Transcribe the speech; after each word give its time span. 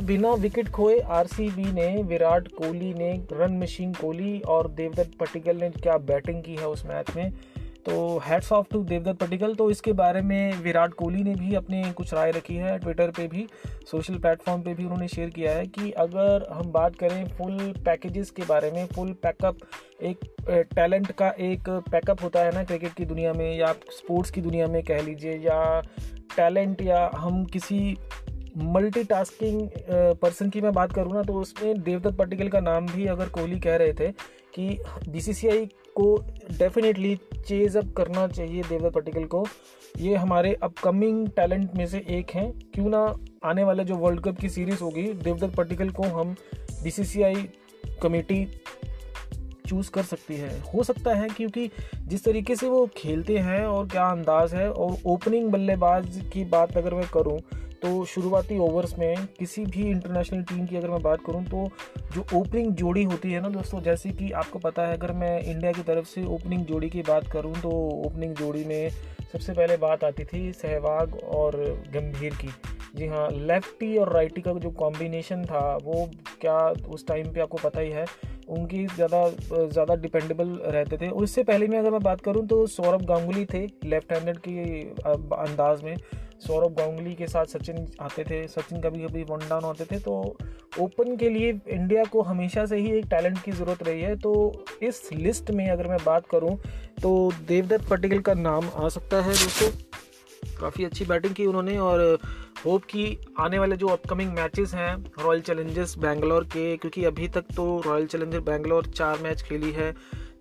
बिना 0.00 0.32
विकेट 0.34 0.68
खोए 0.68 1.00
आरसीबी 1.00 1.72
ने, 1.72 2.02
विराट 2.02 2.48
कोहली 2.48 2.94
ने, 2.94 3.26
रन 3.32 3.58
मशीन 3.58 3.92
कोहली 3.92 4.40
और 4.40 4.68
देवदत्त 4.68 5.10
पटिकल 5.20 5.56
ने 5.56 5.70
क्या 5.70 5.96
बैटिंग 5.96 6.42
की 6.42 6.54
है 6.54 6.68
उस 6.68 6.86
मैच 6.86 7.16
में? 7.16 7.32
तो 7.86 8.18
hats 8.18 8.52
off 8.52 8.66
to 8.70 8.84
Devdutt 8.84 9.20
Padikkal 9.20 9.54
तो 9.54 9.70
इसके 9.70 9.92
बारे 9.92 10.20
में 10.20 10.62
विराट 10.62 10.94
कोहली 10.94 11.22
ने 11.22 11.34
भी 11.34 11.54
अपने 11.54 11.92
कुछ 11.92 12.14
राय 12.14 12.30
रखी 12.30 12.54
है 12.54 12.78
ट्विटर 12.78 13.10
पे 13.10 13.28
भी 13.28 13.46
सोशल 13.90 14.14
प्लेटफॉर्म 14.14 14.62
पे 14.62 14.74
भी 14.74 14.84
उन्होंने 14.84 15.08
शेयर 15.08 15.30
किया 15.30 15.52
है 15.52 15.66
कि 15.66 15.90
अगर 15.90 16.46
हम 16.52 16.72
बात 16.72 16.96
करें 16.96 17.24
फुल 17.24 17.74
पैकेजेस 17.84 18.30
के 18.30 18.42
बारे 18.42 18.70
में 18.70 18.86
फुल 18.86 19.12
पैकअप 19.12 19.56
एक 20.02 20.18
टैलेंट 20.50 21.12
का 21.12 21.28
एक 21.28 21.68
पैकअप 21.68 22.22
होता 22.22 22.40
है 22.40 22.54
ना 22.54 22.64
क्रिकेट 22.64 22.92
की 22.92 23.04
दुनिया 23.04 23.32
में 23.32 23.58
या 23.58 23.72
स्पोर्ट्स 23.72 24.30
की 24.30 24.40
दुनिया 24.40 24.66
में 24.66 24.82
कह 24.82 25.02
लीजिए 25.02 25.32
या 25.32 25.80
टैलेंट 26.36 26.82
या 26.82 27.10
हम 27.14 27.44
किसी 27.44 27.96
मल्टीटास्किंग 28.56 29.68
पर्सन 30.20 30.50
की 30.50 30.60
मैं 30.60 30.72
बात 30.72 30.92
करूँ 30.92 31.12
ना 31.12 31.22
तो 31.22 31.34
उसमें 31.34 31.82
देवदत्त 31.82 32.16
पटिकल 32.16 32.48
का 32.48 32.60
नाम 32.60 32.86
भी 32.86 33.06
अगर 33.06 33.28
कोहली 33.28 33.58
कह 33.60 33.76
रहे 33.76 33.92
थे 33.92 34.10
कि 34.54 34.68
बीसीसीआई 35.08 35.64
को 35.96 36.16
डेफिनेटली 36.50 37.14
चेज 37.36 37.76
अप 37.76 37.92
करना 37.96 38.26
चाहिए 38.28 38.62
देवदत्त 38.62 38.94
पटिकल 38.94 39.24
को। 39.24 39.44
ये 39.98 40.14
हमारे 40.16 40.54
अपकमिंग 40.62 41.28
टैलेंट 41.28 41.74
में 41.76 41.86
से 41.86 42.04
एक 42.10 42.30
हैं। 42.30 42.50
क्यों 42.74 42.88
ना 42.88 43.04
आने 43.44 43.64
वाले 43.64 43.84
जो 43.84 43.96
वर्ल्ड 43.96 44.20
कप 44.20 44.38
की 44.38 44.48
सीरीज़ 44.48 44.82
होगी, 44.82 45.02
देवदत्त 45.04 45.56
पटिकल 45.56 45.90
को 45.90 46.02
हम 46.10 46.34
बीसीसीआई 46.82 47.48
कमेटी 48.02 48.44
चूज़ 49.68 49.90
कर 49.90 50.02
सकती 50.02 50.36
है। 50.36 50.58
हो 50.64 50.82
सकता 50.82 51.14
है 51.14 51.28
क्योंकि 51.28 51.70
जिस 51.98 52.24
तरीके 52.24 52.56
से 52.56 52.68
वो 52.68 52.86
खेलते 52.96 53.38
हैं 53.38 53.64
और 53.64 53.86
क्या 53.88 54.06
अंदाज 54.06 54.54
है, 54.54 54.70
और 54.70 54.96
ओपनिंग 55.06 55.50
बल्लेबाज 55.50 56.20
की 56.32 56.44
बात 56.46 56.76
अगर 56.76 56.94
मैं 56.94 57.08
करूँ 57.14 57.38
तो 57.82 58.04
शुरुआती 58.04 58.58
ओवर्स 58.60 58.98
में 58.98 59.26
किसी 59.38 59.64
भी 59.66 59.88
इंटरनेशनल 59.90 60.42
टीम 60.44 60.66
की 60.66 60.76
अगर 60.76 60.90
मैं 60.90 61.00
बात 61.02 61.20
करूँ 61.26 61.44
तो 61.46 61.68
जो 62.14 62.24
ओपनिंग 62.34 62.72
जोड़ी 62.74 63.02
होती 63.04 63.32
है 63.32 63.40
ना 63.40 63.48
दोस्तों, 63.50 63.80
जैसे 63.82 64.10
कि 64.10 64.30
आपको 64.32 64.58
पता 64.58 64.86
है, 64.86 64.96
अगर 64.96 65.12
मैं 65.14 65.40
इंडिया 65.40 65.72
की 65.72 65.82
तरफ़ 65.82 66.06
से 66.06 66.24
ओपनिंग 66.26 66.64
जोड़ी 66.66 66.90
की 66.90 67.02
बात 67.02 67.30
करूँ 67.32 67.54
तो 67.54 67.70
ओपनिंग 68.06 68.34
जोड़ी 68.36 68.64
में 68.64 68.90
सबसे 69.32 69.52
पहले 69.52 69.76
बात 69.78 70.04
आती 70.04 70.24
थी 70.24 70.52
सहवाग 70.52 71.14
और 71.34 71.56
गंभीर 71.94 72.34
की। 72.34 72.48
जी 72.96 73.06
हाँ 73.08 73.28
लेफ्टी 73.30 73.96
और 73.98 74.12
राइटी 74.12 74.40
का 74.42 74.52
जो 74.54 74.70
कॉम्बिनेशन 74.72 75.44
था, 75.44 75.76
वो 75.76 76.10
क्या 76.40 76.58
उस 76.88 77.06
टाइम 77.06 77.32
पे 77.32 77.40
आपको 77.40 77.58
पता 77.58 77.80
ही 77.80 77.90
है, 77.90 78.04
उनकी 78.50 78.86
ज़्यादा 78.86 79.28
ज़्यादा 79.50 79.94
डिपेंडेबल 79.96 80.48
रहते 80.66 80.96
थे। 80.96 81.08
उससे 81.10 81.42
पहले 81.44 81.68
में 81.68 81.78
अगर 81.78 81.90
मैं 81.90 82.00
बात 82.02 82.20
करूँ 82.20 82.46
तो 82.46 82.66
सौरभ 82.68 83.04
गांगुली 83.06 83.44
थे 83.44 83.66
लेफ़्ट 83.84 84.12
हैंडेड 84.12 84.38
की 84.38 84.80
अंदाज 85.06 85.82
में। 85.82 85.96
सौरभ 86.42 86.74
गांगुली 86.76 87.14
के 87.14 87.26
साथ 87.26 87.46
सचिन 87.48 87.86
आते 88.00 88.24
थे, 88.24 88.46
सचिन 88.48 88.80
कभी 88.80 89.04
कभी 89.04 89.22
वन 89.24 89.48
डाउन 89.48 89.64
होते 89.64 89.84
थे 89.84 89.98
तो 90.00 90.14
ओपन 90.80 91.16
के 91.16 91.28
लिए 91.28 91.50
इंडिया 91.68 92.04
को 92.04 92.22
हमेशा 92.22 92.64
से 92.66 92.76
ही 92.76 92.90
एक 92.90 93.06
टैलेंट 93.06 93.38
की 93.38 93.52
ज़रूरत 93.52 93.82
रही 93.82 94.00
है। 94.02 94.16
तो 94.18 94.64
इस 94.82 95.08
लिस्ट 95.12 95.50
में 95.50 95.68
अगर 95.70 95.88
मैं 95.88 95.98
बात 96.06 96.26
करूँ 96.30 96.56
तो 97.02 97.10
देवदत्त 97.48 97.88
पटेल 97.88 98.20
का 98.20 98.34
नाम 98.36 98.70
आ 98.76 98.88
सकता 98.90 99.22
है 99.22 99.32
दोस्तों। 99.32 99.70
काफ़ी 100.60 100.84
अच्छी 100.84 101.04
बैटिंग 101.04 101.34
की 101.34 101.46
उन्होंने 101.46 101.76
और 101.80 102.00
होप 102.64 102.84
कि 102.84 103.04
आने 103.40 103.58
वाले 103.58 103.76
जो 103.76 103.86
अपकमिंग 103.88 104.32
मैचेस 104.32 104.74
हैं 104.74 104.94
रॉयल 105.20 105.40
चैलेंजर्स 105.40 105.96
बैंगलोर 105.98 106.44
के, 106.44 106.76
क्योंकि 106.76 107.04
अभी 107.04 107.28
तक 107.28 107.44
तो 107.56 107.80
रॉयल 107.86 108.06
चैलेंजर 108.06 108.40
बैंगलोर 108.40 108.86
चार 108.86 109.18
मैच 109.22 109.42
खेली 109.42 109.70
है। 109.72 109.90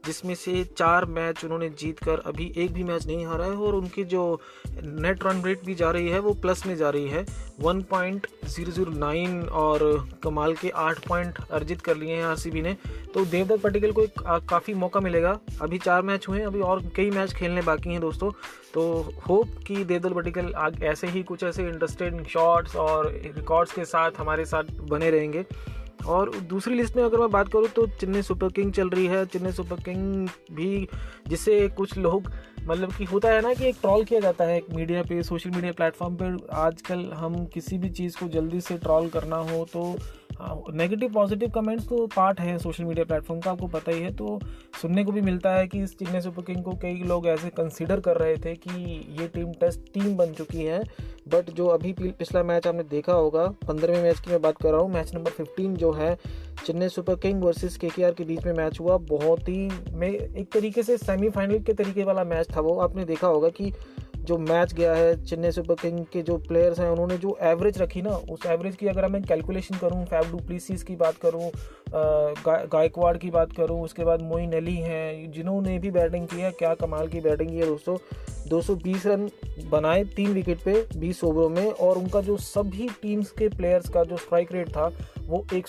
जिसमें 0.05 0.33
से 0.35 0.63
चार 0.77 1.05
मैच 1.05 1.43
उन्होंने 1.45 1.69
जीत 1.69 1.99
कर 1.99 2.19
अभी 2.25 2.51
एक 2.57 2.73
भी 2.73 2.83
मैच 2.83 3.05
नहीं 3.07 3.25
हारा 3.25 3.45
है 3.45 3.51
और 3.51 3.75
उनकी 3.75 4.03
जो 4.03 4.39
नेट 4.69 5.23
रन 5.23 5.41
रेट 5.43 5.65
भी 5.65 5.75
जा 5.75 5.91
रही 5.91 6.09
है, 6.09 6.19
वो 6.19 6.33
प्लस 6.33 6.65
में 6.67 6.75
जा 6.75 6.89
रही 6.89 7.07
है। 7.07 7.25
1.009 7.61 9.47
और 9.49 10.09
कमाल 10.23 10.53
के 10.53 10.69
आठ 10.69 11.07
पॉइंट 11.07 11.39
अर्जित 11.51 11.81
कर 11.81 11.97
लिए 11.97 12.15
हैं 12.15 12.23
आरसीबी 12.23 12.61
ने। 12.61 12.75
तो 13.13 13.25
देवदत्त 13.25 13.63
पटिकल 13.63 13.91
को 13.91 14.03
एक 14.03 14.21
काफ़ी 14.49 14.73
मौका 14.73 14.99
मिलेगा। 14.99 15.37
अभी 15.61 15.77
चार 15.77 16.01
मैच 16.01 16.27
हुए 16.29 16.39
हैं, 16.39 16.45
अभी 16.47 16.59
और 16.61 16.83
कई 16.95 17.09
मैच 17.09 17.33
खेलने 17.33 17.61
बाकी 17.61 17.89
हैं 17.89 17.99
दोस्तों। 18.01 18.31
तो 18.73 19.13
होप 19.27 19.47
कि 19.67 19.83
देवदत्त 19.83 20.15
पटिकल 20.15 20.53
ऐसे 20.83 21.07
ही 21.07 21.23
कुछ 21.23 21.43
ऐसे 21.43 21.63
इंटरेस्टेड 21.63 22.25
शॉट्स 22.27 22.75
और 22.75 23.11
रिकॉर्ड्स 23.35 23.73
के 23.73 23.85
साथ 23.85 24.11
हमारे 24.17 24.45
साथ 24.45 24.63
बने 24.89 25.09
रहेंगे। 25.09 25.45
और 26.07 26.31
दूसरी 26.49 26.75
लिस्ट 26.75 26.95
में 26.95 27.03
अगर 27.03 27.19
मैं 27.19 27.29
बात 27.31 27.47
करूँ 27.47 27.67
तो 27.67 27.85
चेन्नई 27.99 28.21
सुपर 28.21 28.51
किंग 28.51 28.71
चल 28.73 28.89
रही 28.89 29.05
है। 29.05 29.25
चेन्नई 29.25 29.51
सुपर 29.51 29.81
किंग 29.83 30.27
भी 30.51 30.87
जिससे 31.27 31.67
कुछ 31.67 31.97
लोग 31.97 32.31
मतलब 32.67 32.93
कि 32.93 33.03
होता 33.03 33.29
है 33.29 33.41
ना 33.41 33.53
कि 33.53 33.67
एक 33.67 33.75
ट्रॉल 33.81 34.03
किया 34.03 34.19
जाता 34.19 34.43
है 34.43 34.57
एक 34.57 34.65
मीडिया 34.73 35.03
पे 35.03 35.21
सोशल 35.23 35.49
मीडिया 35.49 35.71
प्लेटफॉर्म 35.71 36.15
पर 36.15 36.47
आजकल 36.53 37.09
हम 37.13 37.45
किसी 37.45 37.77
भी 37.77 37.89
चीज़ 37.89 38.17
को 38.17 38.27
जल्दी 38.27 38.61
से 38.61 38.77
ट्रॉल 38.77 39.07
करना 39.09 39.35
हो 39.35 39.65
तो 39.73 39.83
नेगेटिव 40.73 41.11
पॉजिटिव 41.13 41.49
कमेंट्स 41.49 41.87
तो 41.87 42.05
पार्ट 42.15 42.39
है 42.39 42.57
सोशल 42.59 42.83
मीडिया 42.83 43.05
प्लेटफॉर्म 43.05 43.41
का, 43.41 43.51
आपको 43.51 43.67
पता 43.67 43.91
ही 43.91 44.01
है 44.01 44.11
तो 44.15 44.39
सुनने 44.81 45.03
को 45.03 45.11
भी 45.11 45.21
मिलता 45.21 45.53
है 45.55 45.67
कि 45.67 45.81
इस 45.83 45.97
चेन्नई 45.99 46.21
सुपर 46.21 46.43
किंग 46.43 46.63
को 46.63 46.71
कई 46.81 47.03
लोग 47.03 47.27
ऐसे 47.27 47.49
कंसिडर 47.51 47.99
कर 47.99 48.17
रहे 48.17 48.35
थे 48.37 48.55
कि 48.57 48.81
ये 49.19 49.27
टीम 49.27 49.51
टेस्ट 49.61 49.93
टीम 49.93 50.15
बन 50.17 50.33
चुकी 50.33 50.63
है। 50.63 50.81
बट 51.29 51.49
जो 51.51 51.65
अभी 51.67 51.91
पिछला 51.93 52.43
मैच 52.43 52.67
आपने 52.67 52.83
देखा 52.83 53.13
होगा, 53.13 53.45
पंद्रहवें 53.67 54.03
मैच 54.03 54.19
की 54.19 54.31
मैं 54.31 54.41
बात 54.41 54.57
कर 54.57 54.71
रहा 54.71 54.81
हूँ 54.81 54.91
मैच 54.93 55.13
नंबर 55.15 55.31
फिफ्टीन 55.31 55.75
जो 55.75 55.91
है 55.93 56.15
Chennai 56.65 56.89
Super 56.89 57.15
King 57.17 57.43
versus 57.43 57.77
K 57.77 57.89
के 57.89 58.23
बीच 58.23 58.45
में 58.45 58.53
मैच 58.53 58.79
हुआ। 58.79 58.97
बहुत 59.09 59.49
ही, 59.49 59.69
में 59.91 60.09
एक 60.09 60.51
तरीके 60.53 60.83
से 60.83 60.97
सेमीफाइनल 60.97 61.59
के 61.59 61.73
तरीके 61.73 62.03
वाला 62.03 62.23
मैच 62.25 62.55
था 62.55 62.61
वो। 62.61 62.79
आपने 62.81 63.05
देखा 63.05 63.27
होगा 63.27 63.49
कि 63.51 63.71
जो 64.25 64.37
मैच 64.37 64.73
गया 64.73 64.93
है, 64.93 65.23
चेन्नई 65.25 65.51
सुपर 65.51 65.75
किंग 65.75 66.05
के 66.05 66.21
जो 66.21 66.37
प्लेयर्स 66.37 66.79
हैं, 66.79 66.89
उन्होंने 66.89 67.17
जो 67.17 67.37
एवरेज 67.41 67.77
रखी 67.77 68.01
ना, 68.01 68.09
उस 68.09 68.45
एवरेज 68.45 68.75
की 68.75 68.87
अगर 68.87 69.07
मैं 69.07 69.21
कैलकुलेशन 69.23 69.77
करूँ 69.77 70.03
फैब 70.05 70.31
डुप्लीसिस 70.31 70.83
की 70.83 70.95
बात 70.95 71.15
करूँ 71.15 71.51
गायकवाड़ 71.93 73.17
की 73.17 73.29
बात 73.29 73.51
करूँ, 73.51 73.81
उसके 73.81 74.03
बाद 74.03 74.21
मोइन 74.21 74.53
अली 74.53 74.75
हैं, 74.75 75.31
जिन्होंने 75.31 75.77
भी 75.79 75.91
बैटिंग 75.91 76.27
की 76.27 76.41
है, 76.41 76.51
क्या 76.51 76.73
कमाल 76.73 77.07
की 77.07 77.19
बैटिंग 77.19 77.49
की 77.49 77.57
है 77.57 77.65
दोस्तों। 77.65 77.97
220 78.49 79.05
रन 79.07 79.29
बनाए 79.69 80.03
तीन 80.15 80.33
विकेट 80.33 80.61
पे 80.61 80.85
20 80.97 81.23
ओवरों 81.23 81.49
में, 81.49 81.71
और 81.71 81.97
उनका 81.97 82.21
जो 82.21 82.37
सभी 82.37 82.89
टीम्स 83.01 83.31
के 83.31 83.49
प्लेयर्स 83.49 83.89
का 83.89 84.03
जो 84.03 84.17
स्ट्राइक 84.17 84.51
रेट 84.51 84.69
था, 84.69 84.91
वो 85.21 85.45
एक 85.53 85.67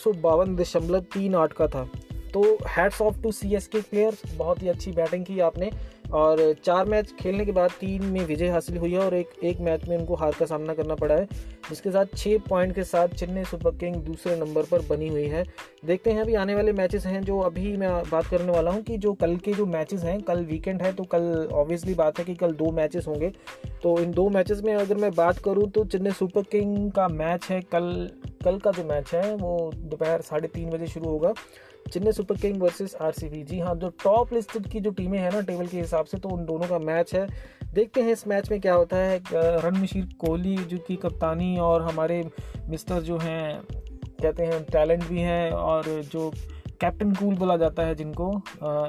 का 1.53 1.67
था। 1.67 1.89
तो 2.35 2.43
hats 2.69 3.01
off 3.03 3.21
to 3.23 3.33
C 3.33 3.55
S 3.55 3.67
K 3.67 3.81
players 3.81 4.23
बहुत 4.37 4.63
ही 4.63 4.69
अच्छी 4.69 4.93
बैटिंग 4.93 5.25
की 5.25 5.41
आपने। 5.41 5.71
और 6.13 6.55
चार 6.65 6.87
मैच 6.87 7.13
खेलने 7.21 7.45
के 7.45 7.53
बाद 7.53 7.71
तीन 7.81 8.05
में 8.05 8.21
विजय 8.27 8.49
हासिल 8.49 8.77
हुई 8.77 8.93
है 8.93 8.99
और 8.99 9.15
एक 9.15 9.31
एक 9.43 9.61
मैच 9.61 9.85
में 9.89 9.97
उनको 9.97 10.15
हार 10.15 10.33
का 10.39 10.47
सामना 10.47 10.75
करना 10.75 10.95
पड़ा 10.95 11.15
है, 11.15 11.25
जिसके 11.69 11.91
साथ 11.91 12.17
छः 12.17 12.39
पॉइंट 12.49 12.75
के 12.75 12.85
साथ 12.85 13.09
चेन्नई 13.11 13.45
सुपर 13.45 13.77
किंग 13.77 13.97
दूसरे 13.97 14.37
नंबर 14.37 14.63
पर 14.63 14.87
बनी 14.89 15.09
हुई 15.09 15.27
है। 15.27 15.45
देखते 15.87 16.11
हैं 16.11 16.21
अभी 16.21 16.35
आने 16.35 16.55
वाले 16.55 16.73
मैचेस 16.73 17.07
हैं 17.07 17.23
जो 17.23 17.39
अभी 17.41 17.77
मैं 17.77 17.91
बात 18.11 18.27
करने 18.27 18.53
वाला 18.53 18.71
हूँ 18.71 18.83
कि 18.83 18.99
जो 18.99 19.13
कल 19.15 19.37
के 19.37 19.53
जो 19.53 19.67
मैचेस 19.69 20.03
हैं, 20.05 20.21
कल 20.23 20.45
वीकेंड 20.45 20.83
है 20.83 20.93
तो 20.93 21.05
कल 21.05 21.49
ऑब्वियसली 21.53 21.95
बात 21.95 22.19
है 22.19 22.25
कि 22.25 22.35
कल 22.35 22.53
दो 22.55 22.71
मैचेस 22.73 23.07
होंगे। 23.09 23.33
तो 23.83 23.99
इन 23.99 24.11
दो 24.13 24.29
मैचेस 24.31 24.61
में 24.65 24.75
अगर 24.75 24.97
मैं 24.97 25.11
बात 25.15 25.39
करूँ 25.39 25.71
तो 25.71 25.85
चेन्नई 25.85 26.11
सुपर 26.13 26.43
किंग 26.53 26.91
का 26.93 27.09
मैच 27.11 27.47
है 27.51 27.61
कल 27.73 28.11
कल 28.45 28.59
का 28.59 28.71
जो 28.71 28.85
मैच 28.85 29.13
है, 29.15 29.35
वो 29.35 29.73
दोपहर 29.75 30.21
साढ़े 30.21 30.49
तीन 30.49 30.71
बजे 30.71 30.87
शुरू 30.87 31.09
होगा। 31.09 31.33
Chennai 31.93 32.13
Super 32.13 32.37
King 32.37 32.61
versus 32.63 32.95
RCB. 33.01 33.43
जी 33.45 33.59
हाँ 33.61 33.75
जो 33.77 33.89
टॉप 34.03 34.33
लिस्टेड 34.33 34.67
की 34.67 34.81
जो 34.81 34.91
टीमें 34.91 35.19
हैं 35.19 35.31
ना 35.33 35.41
टेबल 35.43 35.67
के 35.67 35.77
हिसाब 35.77 36.02
से 36.07 36.19
तो 36.19 36.29
उन 36.29 36.45
दोनों 36.45 36.69
का 36.69 36.79
मैच 36.81 37.15
है। 37.15 37.27
देखते 37.75 38.01
हैं 38.01 38.13
इस 38.13 38.27
मैच 38.29 38.51
में 38.51 38.61
क्या 38.61 38.75
होता 38.75 38.97
है। 38.97 39.21
रणमिशीर 39.33 40.09
कोहली 40.19 40.57
जो 40.57 40.79
की 40.79 40.97
कप्तानी 40.97 41.57
और 41.59 41.83
हमारे 41.83 42.25
मिस्टर 42.69 43.01
जो 43.03 43.19
हैं, 43.19 43.63
कहते 43.63 44.43
हैं, 44.43 44.63
टैलेंट 44.65 45.05
भी 45.05 45.21
हैं 45.21 45.51
और 45.51 45.85
जो 46.13 46.33
कैप्टन 46.81 47.15
कूल 47.15 47.35
बोला 47.35 47.57
जाता 47.57 47.83
है 47.83 47.95
जिनको 47.95 48.31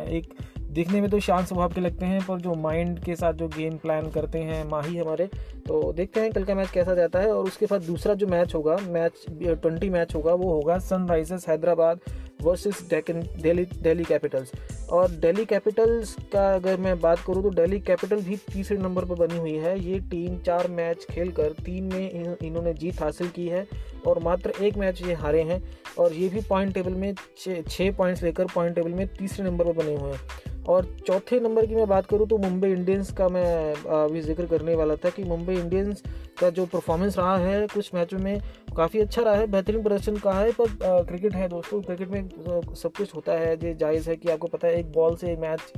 एक 0.10 0.34
दिखने 0.72 1.02
में 1.02 1.10
तो 1.10 1.20
शांत 1.20 1.48
स्वभाव 1.48 1.74
के 1.74 1.82
लगते 1.82 2.06
हैं 2.06 2.22
पर 2.26 2.40
जो 2.42 2.54
माइंड 2.56 3.00
के 3.00 3.16
साथ 3.16 3.34
जो 3.34 3.48
गेम 3.48 3.76
प्लान 3.78 4.10
करते 4.12 4.40
हैं 4.40 4.64
माही 4.70 4.98
हमारे 4.98 5.26
तो 5.68 5.92
देखते 5.94 6.22
हैं 6.22 6.32
कल 6.34 6.44
का 6.44 6.56
मैच 6.56 6.72
कैसा 6.72 6.96
जाता 6.96 7.20
है 7.20 7.32
और 7.32 7.44
उसके 7.44 7.66
बाद 7.66 7.82
दूसरा 7.82 8.14
जो 8.14 8.28
मैच 8.28 8.56
होगा, 8.56 8.78
मैच, 8.88 9.26
ट्वेंटी 9.32 9.90
मैच 9.90 10.16
होगा, 10.16 10.34
वो 10.34 10.52
होगा 10.52 10.78
Sunrisers 10.80 11.48
Hyderabad. 11.50 12.00
Versus 12.44 12.82
Delhi 12.92 13.66
Delhi 13.66 14.04
Capitals 14.04 14.52
और 14.92 15.12
दिल्ली 15.12 15.46
कैपिटल्स 15.46 16.16
का 16.34 16.48
अगर 16.56 16.80
मैं 16.80 17.00
बात 17.02 17.20
करूँ 17.28 17.44
तो 17.44 17.50
दिल्ली 17.52 17.80
कैपिटल 17.82 18.22
भी 18.24 18.36
तीसरे 18.52 18.78
नंबर 18.78 19.06
पर 19.06 19.16
बनी 19.18 19.38
हुई 19.38 19.56
है। 19.58 19.78
ये 19.82 20.00
टीम 20.12 20.38
चार 20.40 20.68
मैच 20.72 21.06
खेलकर 21.12 21.54
तीन 21.66 21.84
में 21.94 22.10
इन, 22.12 22.36
इन्होंने 22.44 22.74
जीत 22.74 23.02
हासिल 23.02 23.28
की 23.30 23.48
है 23.48 23.68
और 24.08 24.20
मात्र 24.24 24.54
एक 24.62 24.78
मैच 24.78 25.02
ये 25.02 25.14
हारे 25.16 25.42
हैं। 25.42 25.62
और 26.00 26.14
ये 26.14 26.30
भी 26.30 26.42
पॉइंट 26.50 26.74
टेबल 26.74 26.94
में 26.94 27.14
छः 27.38 27.92
पॉइंट्स 27.98 28.24
लेकर 28.24 28.46
पॉइंट 28.56 28.76
टेबल 28.76 28.92
में 28.92 29.08
तीसरे 29.10 29.46
नंबर 29.46 29.66
पर 29.66 29.84
बने 29.84 29.96
हुए 29.96 30.12
हैं। 30.12 30.52
और 30.70 30.86
चौथे 31.08 31.40
नंबर 31.40 31.66
की 31.66 31.76
मैं 31.76 31.88
बात 31.88 32.06
करूँ 32.06 32.28
तो 32.28 32.38
मुंबई 32.38 32.70
इंडियंस 32.72 33.12
का 33.14 33.28
मैं 33.30 33.74
अभी 33.74 34.22
ज़िक्र 34.22 34.46
करने 34.48 34.76
वाला 34.76 34.96
था 34.96 35.10
कि 35.10 35.24
मुंबई 35.24 35.54
इंडियंस 35.54 36.04
का 36.40 36.50
जो 36.50 36.66
परफॉर्मेंस 36.66 37.18
रहा 37.18 37.38
है 37.38 37.66
कुछ 37.68 37.94
मैचों 37.96 38.20
में 38.20 38.40
काफ़ी 38.78 39.00
अच्छा 39.00 39.22
रहा 39.22 39.34
है 39.36 39.48
बेहतरीन 39.48 39.84
प्रदर्शन 39.84 40.18
कहा 40.18 40.40
है 40.40 40.52
पर 40.52 41.04
क्रिकेट 41.08 41.36
है 41.36 41.48
दोस्तों 41.50 41.82
क्रिकेट 41.82 42.10
में 42.10 42.30
सब 42.38 42.92
कुछ 42.98 43.14
होता 43.16 43.34
है 43.34 43.56
जो 43.58 43.74
जायज़ 43.74 44.10
है 44.10 44.16
कि 44.16 44.30
आपको 44.30 44.48
पता 44.48 44.68
है 44.68 44.80
एक 44.80 44.92
बॉल 44.92 45.16
से 45.16 45.36
मैच 45.38 45.72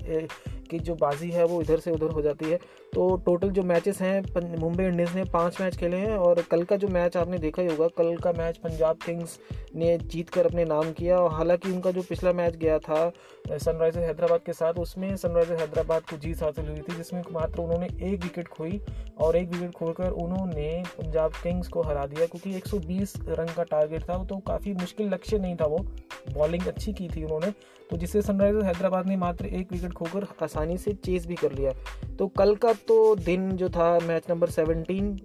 की 0.67 0.79
जो 0.79 0.95
बाजी 0.95 1.29
है 1.31 1.45
वो 1.45 1.61
इधर 1.61 1.79
से 1.79 1.91
उधर 1.91 2.11
हो 2.11 2.21
जाती 2.21 2.45
है। 2.45 2.59
तो 2.93 3.15
टोटल 3.25 3.49
जो 3.49 3.63
मैचेस 3.63 4.01
हैं 4.01 4.57
मुंबई 4.59 4.83
इंडियंस 4.83 5.13
ने 5.15 5.23
पाँच 5.33 5.59
मैच 5.61 5.77
खेले 5.77 5.97
हैं 5.97 6.15
और 6.17 6.41
कल 6.51 6.63
का 6.63 6.75
जो 6.75 6.87
मैच 6.87 7.17
आपने 7.17 7.37
देखा 7.37 7.61
ही 7.61 7.67
होगा, 7.67 7.87
कल 7.87 8.15
का 8.17 8.31
मैच 8.33 8.57
पंजाब 8.57 8.97
किंग्स 9.05 9.39
ने 9.75 9.97
जीत 9.99 10.29
कर 10.29 10.45
अपने 10.45 10.65
नाम 10.65 10.91
किया 10.91 11.17
और 11.17 11.31
हालाँकि 11.31 11.71
उनका 11.71 11.91
जो 11.91 12.01
पिछला 12.01 12.31
मैच 12.33 12.55
गया 12.55 12.77
था 12.79 13.11
सनराइजर 13.47 14.01
हैदराबाद 14.01 14.41
के 14.45 14.53
साथ, 14.53 14.73
उसमें 14.75 15.15
सनराइजर 15.15 15.55
हैदराबाद 15.55 16.01
को 16.01 16.17
जीत 16.17 16.43
हासिल 16.43 16.67
हुई 16.67 16.79
थी, 16.79 16.95
जिसमें 16.95 17.21
मात्र 17.31 17.61
उन्होंने 17.61 17.85
एक 17.85 18.23
विकेट 18.23 18.47
खोई 18.47 18.81
और 19.19 19.35
एक 19.35 19.49
विकेट 19.49 19.71
खोकर 19.73 20.11
उन्होंने 20.11 20.83
पंजाब 20.97 21.31
किंग्स 21.43 21.67
को 21.67 21.81
हरा 21.81 22.05
दिया, 22.05 22.25
क्योंकि 22.25 22.55
120 22.57 23.13
रन 23.29 23.53
का 23.55 23.63
टारगेट 23.65 24.03
था 24.03 24.23
तो 24.25 24.37
काफ़ी 24.47 24.73
मुश्किल 24.73 25.09
लक्ष्य 25.09 25.37
नहीं 25.39 25.55
था 25.55 25.65
वो। 25.65 25.85
बॉलिंग 26.33 26.67
अच्छी 26.67 26.93
की 26.93 27.07
थी 27.07 27.23
उन्होंने 27.23 27.51
तो 27.89 27.97
जिससे 27.97 28.21
सनराइजर 28.21 28.63
हैदराबाद 28.65 29.07
ने 29.07 29.15
मात्र 29.17 29.45
एक 29.45 29.71
विकेट 29.71 29.93
खोकर 29.93 30.25
आसानी 30.43 30.77
से 30.77 30.93
चेस 31.05 31.25
भी 31.27 31.35
कर 31.35 31.51
लिया 31.51 31.71
तो 32.17 32.27
कल 32.27 32.55
का 32.55 32.73
तो 32.87 33.15
दिन 33.15 33.51
जो 33.51 33.69
था 33.69 33.87
match 33.99 34.29
number 34.29 34.49
seventeen 34.49 35.15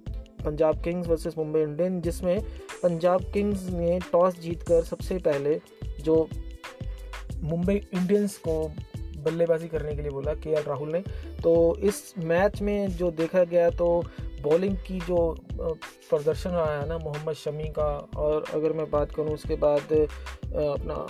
Punjab 0.44 0.82
Kings 0.82 1.08
versus 1.08 1.34
Mumbai 1.38 1.60
Indian, 1.60 2.00
जिसमें 2.00 2.40
पंजाब 2.82 3.24
किंग्स 3.32 3.68
ने 3.70 3.98
टॉस 4.12 4.38
जीतकर 4.40 4.84
सबसे 4.84 5.18
पहले 5.18 5.60
जो 6.00 6.28
मुंबई 7.42 7.74
इंडियंस 7.74 8.36
को 8.38 8.62
बल्लेबाजी 9.24 9.68
करने 9.68 9.94
के 9.96 10.02
लिए 10.02 10.10
बोला, 10.10 10.34
के 10.34 10.54
राहुल 10.62 10.92
ने। 10.92 11.00
तो 11.42 11.76
इस 11.78 12.14
मैच 12.18 12.60
में 12.62 12.88
जो 12.96 13.10
देखा 13.10 13.44
गया 13.44 13.68
तो 13.70 14.02
बॉलिंग 14.42 14.76
की 14.86 14.98
जो 15.00 15.18
प्रदर्शन 15.52 16.50
रहा 16.50 16.78
है 16.78 16.88
ना, 16.88 16.98
मोहम्मद 16.98 17.34
शमी 17.34 17.68
का, 17.78 17.90
और 18.16 18.44
अगर 18.54 18.72
मैं 18.72 18.90
बात 18.90 19.12
करूँ 19.12 19.34
उसके 19.34 19.54
बाद 19.56 19.92
अपना 19.92 21.06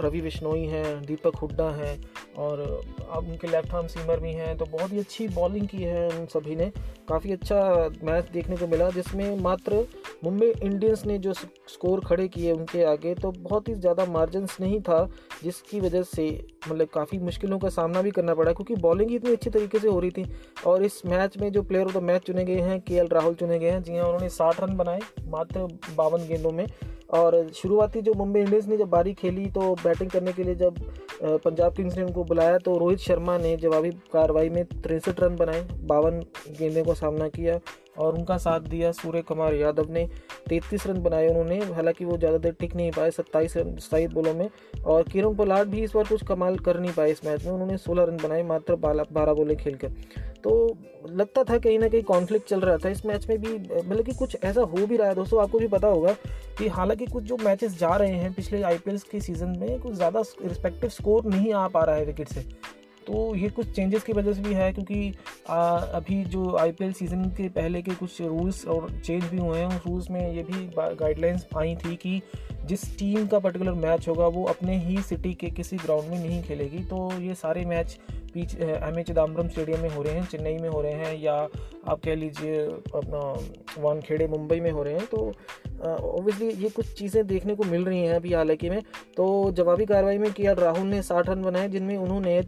रवि 0.00 0.20
बिश्नोई 0.20 0.64
हैं, 0.64 1.02
दीपक 1.02 1.36
हुड्डा 1.36 1.68
हैं 1.72 1.98
और 2.36 2.60
अब 2.60 3.28
उनके 3.28 3.48
लेफ़्ट 3.48 3.74
आर्म 3.74 3.86
सीमर 3.86 4.20
भी 4.20 4.32
हैं 4.32 4.56
तो 4.58 4.64
बहुत 4.66 4.92
ही 4.92 4.98
अच्छी 4.98 5.26
बॉलिंग 5.30 5.66
की 5.68 5.82
है 5.82 6.08
उन 6.10 6.26
सभी 6.28 6.56
ने। 6.56 6.70
काफ़ी 7.08 7.32
अच्छा 7.32 7.56
मैच 8.04 8.30
देखने 8.32 8.56
को 8.56 8.66
मिला, 8.66 8.88
जिसमें 8.90 9.40
मात्र 9.40 9.86
मुंबई 10.24 10.46
इंडियंस 10.48 11.04
ने 11.06 11.18
जो 11.18 11.32
स्कोर 11.32 12.00
खड़े 12.00 12.26
किए 12.28 12.52
उनके 12.52 12.82
आगे 12.84 13.14
तो 13.14 13.30
बहुत 13.32 13.68
ही 13.68 13.74
ज़्यादा 13.74 14.04
मार्जिनस 14.06 14.56
नहीं 14.60 14.80
था, 14.80 15.08
जिसकी 15.42 15.80
वजह 15.80 16.02
से 16.04 16.26
मतलब 16.68 16.88
काफ़ी 16.94 17.18
मुश्किलों 17.20 17.58
का 17.58 17.68
सामना 17.70 18.02
भी 18.02 18.10
करना 18.10 18.34
पड़ा, 18.34 18.52
क्योंकि 18.52 18.74
बॉलिंग 18.76 19.10
ही 19.10 19.16
इतनी 19.16 19.32
अच्छी 19.32 19.50
तरीके 19.50 19.78
से 19.78 19.88
हो 19.88 20.00
रही 20.00 20.10
थी। 20.10 20.26
और 20.66 20.82
इस 20.84 21.00
मैच 21.06 21.36
में 21.38 21.50
जो 21.52 21.62
प्लेयर 21.62 21.86
ऑफ़ 21.86 21.98
द 21.98 22.02
मैच 22.02 22.22
चुने 22.22 22.44
गए 22.44 22.60
हैं 22.60 22.80
के 22.82 23.02
राहुल 23.04 23.34
चुने 23.34 23.58
गए 23.58 23.70
हैं, 23.70 23.82
जी 23.82 23.96
हाँ 23.96 24.04
उन्होंने 24.04 24.28
साठ 24.30 24.60
रन 24.60 24.76
बनाए, 24.76 25.00
मात्र 25.26 25.68
बावन 25.96 26.26
गेंदों 26.28 26.52
में। 26.52 26.66
और 27.10 27.48
शुरुआती 27.54 28.00
जो 28.02 28.12
मुंबई 28.14 28.40
इंडियंस 28.40 28.66
ने 28.68 28.76
जब 28.76 28.88
बारी 28.90 29.12
खेली 29.14 29.44
तो 29.50 29.74
बैटिंग 29.84 30.10
करने 30.10 30.32
के 30.32 30.44
लिए 30.44 30.54
जब 30.54 30.78
पंजाब 31.22 31.74
किंग्स 31.74 31.96
ने 31.96 32.02
उनको 32.02 32.24
बुलाया 32.24 32.58
तो 32.58 32.76
रोहित 32.78 32.98
शर्मा 32.98 33.36
ने 33.38 33.56
जवाबी 33.56 33.90
कार्रवाई 34.12 34.48
में 34.48 34.64
तिरसठ 34.64 35.20
रन 35.20 35.36
बनाए, 35.36 35.62
बावन 35.82 36.20
गेंदे 36.58 36.82
का 36.84 36.94
सामना 36.94 37.28
किया। 37.28 37.58
और 37.98 38.14
उनका 38.14 38.36
साथ 38.38 38.60
दिया 38.60 38.90
सूर्य 38.92 39.22
कुमार 39.22 39.54
यादव 39.54 39.90
ने। 39.92 40.06
तैतीस 40.48 40.86
रन 40.86 41.02
बनाए 41.02 41.28
उन्होंने, 41.28 41.58
हालाँकि 41.74 42.04
वो 42.04 42.16
ज़्यादा 42.18 42.38
देर 42.38 42.52
टिक 42.60 42.74
नहीं 42.76 42.90
पाए 42.92 43.10
सत्ताईस 43.10 43.56
रन 43.56 43.76
सताईस 43.78 44.10
बोलों 44.12 44.34
में। 44.34 44.48
और 44.84 45.02
किरण 45.04 45.34
पोलार्ड 45.34 45.68
भी 45.68 45.82
इस 45.84 45.94
बार 45.94 46.04
कुछ 46.04 46.24
कमाल 46.26 46.58
कर 46.58 46.80
नहीं 46.80 46.92
पाए 46.92 47.10
इस 47.10 47.24
मैच 47.26 47.44
में, 47.44 47.52
उन्होंने 47.52 47.76
सोलह 47.78 48.04
रन 48.04 48.16
बनाए 48.18 48.42
मात्र 48.44 48.76
बारह 48.76 49.32
बोले 49.34 49.56
खेलकर। 49.56 49.92
तो 50.44 50.76
लगता 51.08 51.42
था 51.44 51.56
कहीं 51.58 51.78
ना 51.78 51.88
कहीं 51.88 52.02
कॉन्फ्लिक्ट 52.02 52.48
चल 52.48 52.60
रहा 52.60 52.76
था, 52.78 52.88
इस 52.88 53.04
मैच 53.06 53.26
में 53.28 53.38
भी 53.40 53.54
मतलब 53.54 54.04
कि 54.04 54.12
कुछ 54.14 54.36
ऐसा 54.44 54.60
हो 54.62 54.86
भी 54.86 54.96
रहा 54.96 55.08
है। 55.08 55.14
दोस्तों, 55.14 55.40
आपको 55.42 55.58
भी 55.58 55.68
पता 55.68 55.88
होगा 55.88 56.12
कि 56.58 56.68
हालाँकि 56.68 57.06
कुछ 57.06 57.24
जो 57.24 57.36
मैचेस 57.36 57.78
जा 57.78 57.94
रहे 57.96 58.12
हैं 58.12 58.32
पिछले 58.34 58.62
आई 58.62 58.78
के 58.86 59.20
सीज़न 59.20 59.56
में, 59.58 59.78
कुछ 59.80 59.94
ज़्यादा 59.94 60.22
रिस्पेक्टिव 60.42 60.90
स्कोर 60.90 61.24
नहीं 61.26 61.52
आ 61.52 61.66
पा 61.68 61.84
रहा 61.84 61.96
है 61.96 62.04
विकेट 62.04 62.28
से। 62.28 62.40
तो 63.06 63.34
ये 63.34 63.48
कुछ 63.50 63.70
चेंजेस 63.70 64.02
की 64.02 64.12
वजह 64.12 64.32
से 64.32 64.42
भी 64.42 64.54
है, 64.54 64.72
क्योंकि 64.72 65.14
आ, 65.48 65.76
अभी 65.76 66.24
जो 66.24 66.56
आईपीएल 66.56 66.92
सीज़न 66.92 67.24
के 67.30 67.48
पहले 67.48 67.82
के 67.82 67.94
कुछ 67.94 68.20
रूल्स 68.22 68.66
और 68.66 68.88
चेंज 69.00 69.24
भी 69.24 69.38
हुए 69.38 69.58
हैं 69.58 69.66
उस 69.66 69.86
रूल्स 69.86 70.10
में 70.10 70.32
ये 70.34 70.42
भी 70.42 70.66
गाइडलाइंस 70.76 71.46
आई 71.56 71.74
थी 71.76 71.96
कि 71.96 72.20
जिस 72.66 72.98
टीम 72.98 73.26
का 73.26 73.38
पर्टिकुलर 73.38 73.72
मैच 73.72 74.08
होगा 74.08 74.26
वो 74.26 74.44
अपने 74.44 74.78
ही 74.78 75.02
सिटी 75.02 75.32
के 75.34 75.50
किसी 75.50 75.76
ग्राउंड 75.76 76.08
में 76.10 76.18
नहीं 76.18 76.42
खेलेगी। 76.42 76.78
तो 76.78 77.10
ये 77.20 77.34
सारे 77.34 77.64
match 77.64 77.98
peach 78.34 78.54
M 78.56 78.98
A 78.98 79.02
Chidambaram 79.02 79.48
stadium 79.48 79.80
में 79.80 79.90
हो 79.90 80.02
रहे 80.02 80.14
हैं 80.14 80.24
चेन्नई 80.26 80.56
में 80.58 80.68
हो 80.68 80.80
रहे 80.80 80.92
हैं 80.92 81.18
या 81.20 81.34
आप 81.88 82.00
कह 82.04 82.14
लीजिए 82.14 82.64
अपना 82.94 83.20
वानखेड़े 83.82 84.26
मुंबई 84.26 84.60
में 84.60 84.70
हो 84.70 84.82
रहे 84.82 84.94
हैं। 84.94 85.06
तो 85.06 85.18
ओबियसली 86.08 86.48
ये 86.62 86.68
कुछ 86.70 86.92
चीज़ें 86.94 87.26
देखने 87.26 87.54
को 87.54 87.64
मिल 87.64 87.84
रही 87.84 88.00
हैं 88.00 88.14
अभी 88.14 88.32
हालाँकि 88.32 88.70
में। 88.70 88.80
तो 89.16 89.50
जवाबी 89.52 89.86
कार्रवाई 89.86 90.18
में 90.18 90.32
किया 90.32 90.52
राहुल 90.52 90.86
ने 90.86 91.02
साठ 91.02 91.28
रन 91.28 91.42
बनाए 91.42 91.68
जिनमें 91.68 91.96
उन्होंने 91.96 92.40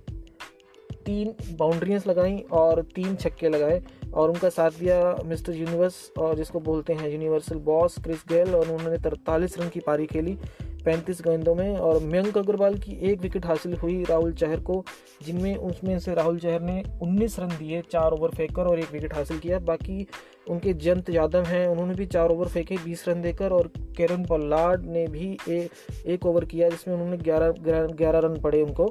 तीन 1.06 1.34
बाउंड्रीज 1.58 2.06
लगाई 2.06 2.38
और 2.52 2.82
तीन 2.94 3.16
छक्के 3.16 3.48
लगाए 3.48 3.82
और 4.14 4.30
उनका 4.30 4.48
साथ 4.48 4.70
दिया 4.70 5.16
मिस्टर 5.24 5.54
यूनिवर्स 5.54 6.12
और 6.18 6.36
जिसको 6.36 6.60
बोलते 6.60 6.92
हैं 6.92 7.10
यूनिवर्सल 7.10 7.58
बॉस 7.64 7.98
क्रिस 7.98 8.24
गेल 8.28 8.54
और 8.54 8.70
उन्होंने 8.70 8.98
तरतालीस 8.98 9.58
रन 9.58 9.68
की 9.68 9.80
पारी 9.80 10.06
खेली 10.06 10.36
पैंतीस 10.84 11.20
गेंदों 11.22 11.54
में 11.54 11.76
और 11.76 12.02
मयंक 12.02 12.36
अग्रवाल 12.38 12.74
की 12.78 12.92
एक 13.10 13.20
विकेट 13.20 13.46
हासिल 13.46 13.74
हुई 13.74 14.02
राहुल 14.04 14.32
चहर 14.32 14.60
को, 14.60 14.84
जिनमें 15.22 15.56
उसमें 15.56 15.98
से 15.98 16.14
राहुल 16.14 16.38
चहर 16.38 16.60
ने 16.60 16.82
19 17.02 17.38
रन 17.40 17.48
दिए, 17.48 17.82
चार 17.90 18.12
ओवर 18.12 18.30
फेंककर 18.30 18.62
और 18.62 18.78
एक 18.78 18.92
विकेट 18.92 19.14
हासिल 19.14 19.38
किया। 19.38 19.58
बाकी 19.58 20.06
उनके 20.46 20.72
जयंत 20.74 21.08
यादव 21.10 21.44
हैं 21.44 21.66
उन्होंने 21.68 21.94
भी 21.94 22.06
चार 22.06 22.30
ओवर 22.30 22.48
फेंके 22.48 22.76
बीस 22.84 23.04
रन 23.08 23.22
देकर 23.22 23.52
और 23.52 23.70
केरन 23.96 24.24
पॉलार्ड 24.24 24.84
ने 24.86 25.06
भी 25.08 25.36
ए, 25.48 25.68
एक 26.06 26.26
ओवर 26.26 26.44
किया 26.44 26.68
जिसमें 26.70 26.94
उन्होंने 26.94 27.16
ग्यारह 27.18 27.50
ग्यारह 27.92 28.18
रन 28.18 28.40
पड़े 28.40 28.62
उनको। 28.62 28.86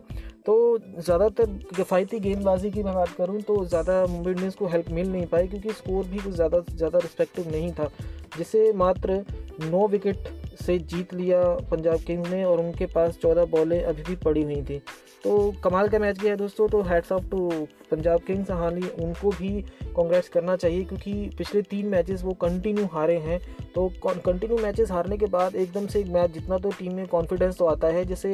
तो 0.45 0.55
ज़्यादातर 0.79 1.45
किफ़ायती 1.75 2.19
गेंदबाजी 2.19 2.71
की 2.71 2.83
मैं 2.83 2.93
बात 2.93 3.09
करूँ 3.17 3.41
तो 3.41 3.63
ज़्यादा 3.65 4.05
मुंबई 4.07 4.31
इंडियंस 4.31 4.55
को 4.55 4.67
हेल्प 4.67 4.89
मिल 4.91 5.09
नहीं 5.11 5.25
पाई 5.27 5.47
क्योंकि 5.47 5.73
स्कोर 5.73 6.05
भी 6.05 6.17
कुछ 6.17 6.33
ज़्यादा 6.33 6.59
ज़्यादा 6.71 6.99
रिस्पेक्टिव 6.99 7.49
नहीं 7.51 7.71
था 7.71 7.89
जिसे 8.37 8.71
मात्र 8.75 9.23
नौ 9.61 9.87
विकेट 9.87 10.27
से 10.61 10.77
जीत 10.79 11.13
लिया 11.13 11.41
पंजाब 11.71 11.99
किंग्स 12.07 12.29
ने 12.31 12.43
और 12.45 12.59
उनके 12.59 12.85
पास 12.93 13.17
चौदह 13.21 13.45
बॉलें 13.51 13.81
अभी 13.83 14.03
भी 14.03 14.15
पड़ी 14.15 14.43
हुई 14.43 14.61
थी। 14.61 14.81
तो 15.25 15.53
कमाल 15.63 15.87
का 15.89 15.99
मैच 15.99 16.19
गया 16.19 16.31
है 16.31 16.37
दोस्तों 16.37 16.67
तो 16.69 16.81
hats 16.83 17.11
off 17.11 17.23
to 17.29 17.49
Punjab 17.91 18.21
Kings 18.23 18.51
हाली 18.51 18.87
उनको 19.03 19.29
भी 19.31 19.49
कांग्रेस 19.95 20.29
करना 20.29 20.55
चाहिए, 20.55 20.83
क्योंकि 20.83 21.13
पिछले 21.37 21.61
तीन 21.63 21.87
मैचेस 21.89 22.23
वो 22.23 22.33
कंटिन्यू 22.41 22.85
हारे 22.93 23.17
हैं। 23.19 23.39
तो 23.75 23.87
कंटिन्यू 24.03 24.57
मैचेस 24.57 24.91
हारने 24.91 25.17
के 25.17 25.25
बाद 25.27 25.55
एकदम 25.55 25.87
से 25.87 25.99
एक 25.99 26.07
मैच 26.09 26.31
जितना 26.31 26.57
तो 26.57 26.71
टीम 26.79 26.93
में 26.93 27.07
कॉन्फिडेंस 27.07 27.57
तो 27.57 27.65
आता 27.65 27.87
है, 27.87 28.05
जैसे 28.05 28.33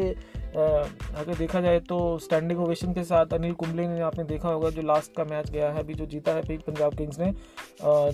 अगर 0.52 1.36
देखा 1.36 1.60
जाए 1.62 1.80
तो 1.80 1.98
स्टैंडिंग 2.20 2.60
ओवेशन 2.60 2.94
के 2.94 3.04
साथ 3.04 3.34
अनिल 3.34 3.54
कुंबले 3.54 3.88
ने 3.88 4.02
आपने 4.02 4.24
देखा 4.26 4.50
होगा 4.50 4.70
जो 4.70 4.82
लास्ट 4.84 5.16
का 5.18 5.24
मैच 5.26 5.50
गया 5.52 5.72
है, 5.72 5.80
अभी 5.80 5.94
जो 5.94 6.06
जीता 6.06 6.32
है 6.32 6.58
पंजाब 6.60 6.96
किंग्स 6.96 7.20
ने। 7.20 7.34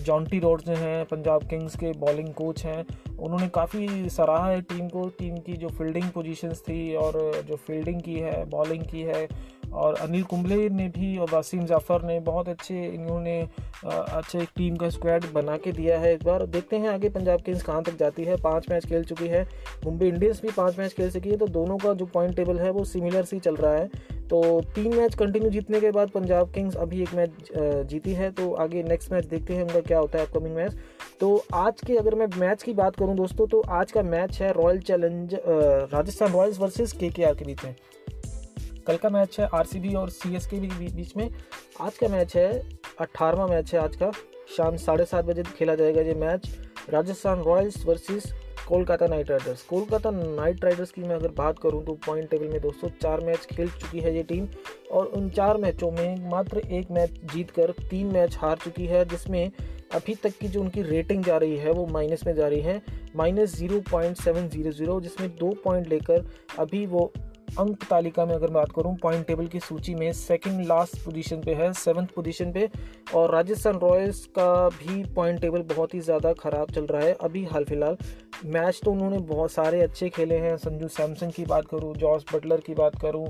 जॉन्टी 0.03 0.39
रोड्स 0.39 0.65
जो 0.65 0.74
हैं 0.75 1.03
पंजाब 1.07 1.48
किंग्स 1.50 1.75
के 1.75 1.91
बॉलिंग 2.00 2.34
कोच 2.34 2.63
हैं 2.65 2.84
उन्होंने 3.20 3.48
काफ़ी 3.50 4.10
सराहा 4.10 4.48
है 4.48 4.62
टीम 4.62 4.88
को, 4.90 5.08
टीम 5.10 5.38
की 5.38 5.54
जो 5.54 5.70
फील्डिंग 5.70 6.10
पोजीशंस 6.12 6.62
थी 6.62 6.96
और 6.96 7.42
जो 7.48 7.56
फील्डिंग 7.58 8.02
की 8.02 8.16
है 8.16 8.44
बॉलिंग 8.50 8.84
की 8.84 9.02
है 9.02 9.28
और 9.74 9.96
अनिल 9.96 10.24
कुंबले 10.24 10.68
ने 10.70 10.88
भी 10.90 11.18
और 11.18 11.30
वसीम 11.34 11.66
जाफ़र 11.66 12.04
ने 12.04 12.20
बहुत 12.22 12.50
अच्छे, 12.50 12.84
इन्होंने 12.86 13.40
अच्छे 13.86 14.40
एक 14.40 14.50
टीम 14.58 14.76
का 14.76 14.90
स्क्वाड 14.90 15.26
बना 15.34 15.58
के 15.58 15.72
दिया 15.72 16.00
है 16.00 16.14
एक 16.14 16.24
बार। 16.24 16.46
देखते 16.48 16.78
हैं 16.78 16.90
आगे 16.90 17.10
पंजाब 17.10 17.42
किंग्स 17.42 17.64
कहाँ 17.64 17.84
तक 17.84 17.98
जाती 17.98 18.24
है। 18.24 18.36
पाँच 18.42 18.70
मैच 18.70 18.86
खेल 18.86 19.04
चुकी 19.04 19.28
है। 19.28 19.44
मुंबई 19.86 20.08
इंडियंस 20.08 20.42
भी 20.42 20.52
पाँच 20.52 20.80
मैच 20.80 20.94
खेल 20.94 21.12
चुकी 21.12 21.30
है 21.30 21.38
तो 21.38 21.48
दोनों 21.50 21.78
का 21.78 21.94
जो 21.94 22.06
पॉइंट 22.08 22.36
टेबल 22.36 22.60
है 22.60 22.70
वो 22.72 22.84
सिमिलर 22.86 23.24
सी 23.24 23.40
चल 23.40 23.56
रहा 23.56 23.74
है। 23.74 24.16
तो 24.30 24.62
तीन 24.76 24.96
मैच 24.96 25.16
कंटिन्यू 25.16 25.50
जीतने 25.50 25.80
के 25.82 25.92
बाद 25.92 26.10
पंजाब 26.10 26.52
किंग्स 26.54 26.76
अभी 26.78 27.02
एक 27.02 27.14
मैच 27.16 27.52
जीती 27.90 28.14
है। 28.14 28.32
तो 28.32 28.52
आगे 28.56 28.84
नेक्स्ट 28.84 29.12
मैच 29.12 29.26
देखते 29.26 29.56
हैं 29.56 29.64
उनका 29.64 29.82
क्या 29.82 30.00
होता 30.00 30.20
है 30.20 30.26
अपकमिंग 30.26 30.56
मैच 30.56 30.76
तो 31.20 31.36
आज 31.56 31.82
के 31.82 31.98
अगर 31.98 32.16
मैं 32.16 32.28
मैच 32.38 32.64
की 32.64 32.74
बात 32.74 32.96
करूँ 32.96 33.16
दोस्तों 33.16 33.48
तो 33.48 33.62
आज 33.72 33.92
का 33.92 34.02
मैच 34.06 34.42
है 34.42 34.52
Royal 34.54 34.80
Challenge 34.82 35.36
Rajasthan 35.46 36.34
Royals 36.34 36.60
versus 36.60 36.92
K 36.94 37.10
K 37.10 37.24
R 37.24 37.34
के 37.34 37.46
बीच 37.46 37.64
में। 37.66 37.76
कल 38.88 38.98
का 38.98 39.10
मैच 39.10 39.39
है 39.39 39.48
आरसीबी 39.53 39.94
और 39.96 40.10
सी 40.10 40.36
एस 40.36 40.46
के 40.48 40.60
बीच 40.60 41.15
में। 41.17 41.29
आज 41.82 41.98
का 41.98 42.08
मैच 42.08 42.36
है 42.36 42.48
अट्ठारहवा 43.01 43.48
मैच 43.48 43.74
है 43.74 43.79
आज 43.79 43.96
का। 43.96 44.12
शाम 44.58 44.75
साढ़े 44.77 45.06
सात 45.06 45.25
बजे 45.25 45.44
खेला 45.58 45.75
जाएगा 45.75 46.01
ये 46.01 46.13
match. 46.15 46.48
Rajasthan 46.89 47.41
Royals 47.44 47.86
versus 47.86 48.32
Kolkata 48.67 49.08
Knight 49.08 49.29
Riders. 49.32 49.63
Kolkata 49.63 50.12
Knight 50.12 50.63
Riders 50.65 50.91
की 50.91 51.01
मैं 51.01 51.15
अगर 51.15 51.32
बात 51.38 51.60
करूँ 51.60 51.84
तो 51.86 51.94
पॉइंट 52.06 52.29
टेबल 52.29 52.48
में 52.48 52.62
दोस्तों 52.62 52.89
चार 53.01 53.25
मैच 53.25 53.46
खेल 53.48 53.70
चुकी 53.72 54.00
है 54.00 54.15
ये 54.15 54.24
टीम। 54.24 54.48
और 54.91 55.06
उन 55.08 55.29
चार 55.29 55.58
मैचों 55.58 55.91
में 55.91 56.29
मात्र 56.29 56.67
एक 56.70 56.91
मैच 56.91 57.20
जीत 57.34 57.51
कर 57.51 57.72
तीन 57.82 58.13
मैच 58.13 58.38
हार 58.38 58.58
चुकी 58.63 58.86
है, 58.86 59.06
जिसमें 59.06 59.51
अभी 59.96 60.15
तक 60.15 60.38
की 60.39 60.48
जो 60.48 60.62
उनकी 60.62 60.82
रेटिंग 60.84 61.24
जा 61.24 61.38
रही 61.38 61.58
है 61.58 61.72
वो 61.72 61.86
माइनस 61.88 62.25
में 62.27 62.34
जा 62.36 62.48
रही 62.48 62.62
है। 62.62 62.82
Minus 63.15 63.56
zero 63.56 63.79
point 63.91 64.17
seven 64.17 64.50
zero 64.50 64.72
zero 64.72 65.00
जिसमें 65.01 65.29
दो 65.36 65.56
पॉइंट 65.63 65.88
लेकर 65.88 66.25
अभी 66.60 66.86
वो 66.86 67.12
अंक 67.60 67.84
तालिका 67.84 68.26
में 68.26 68.34
अगर 68.36 68.50
बात 68.52 68.72
करूँ 68.72 68.96
पॉइंट 68.98 69.26
टेबल 69.28 69.48
की 69.48 69.60
सूची 69.60 69.96
में 69.96 70.12
सेकेंड 70.14 70.66
लास्ट 70.68 70.98
पोजीशन 71.06 71.42
पे 71.42 71.54
है 71.54 71.72
सेवन्थ 71.76 72.10
पोजीशन 72.16 72.52
पे, 72.52 72.70
और 73.16 73.34
राजस्थान 73.34 73.80
रॉयल्स 73.80 74.26
का 74.38 74.48
भी 74.72 75.04
पॉइंट 75.16 75.40
टेबल 75.42 75.62
बहुत 75.74 75.94
ही 75.94 76.00
ज़्यादा 76.02 76.34
ख़राब 76.36 76.72
चल 76.72 76.86
रहा 76.86 77.02
है 77.02 77.14
अभी 77.22 77.44
हाल 77.46 77.66
फ़िलहाल। 77.66 77.98
मैच 78.46 78.79
तो 78.84 78.91
उन्होंने 78.91 79.17
बहुत 79.27 79.51
सारे 79.51 79.82
अच्छे 79.82 80.10
खेले 80.10 80.38
हैं। 80.38 80.56
संजू 80.58 80.88
सैमसन 80.89 81.29
की 81.32 81.46
बात 81.46 81.67
करूँ, 81.67 81.94
जॉर्ज 81.96 82.25
बटलर 82.34 82.62
की 82.62 82.74
बात 82.75 83.00
करूँ 83.01 83.27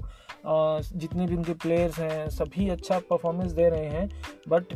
जितने 0.47 1.25
भी 1.27 1.35
उनके 1.35 1.53
प्लेयर्स 1.55 1.97
हैं, 1.99 2.29
सभी 2.29 2.67
अच्छा 2.69 2.99
परफॉर्मेंस 3.09 3.51
दे 3.51 3.69
रहे 3.69 3.85
हैं। 3.87 4.09
बट 4.49 4.73